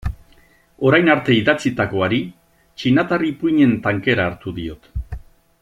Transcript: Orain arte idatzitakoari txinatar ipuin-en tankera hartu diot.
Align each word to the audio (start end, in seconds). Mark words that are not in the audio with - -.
Orain 0.91 1.11
arte 1.15 1.35
idatzitakoari 1.41 2.21
txinatar 2.31 3.27
ipuin-en 3.31 3.79
tankera 3.87 4.29
hartu 4.31 4.59
diot. 4.61 4.91